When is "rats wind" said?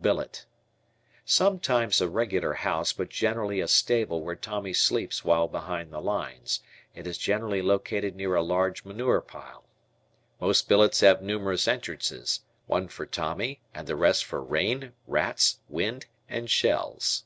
15.06-16.06